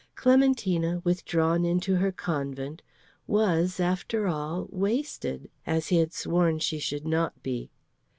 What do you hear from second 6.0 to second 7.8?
sworn she should not be.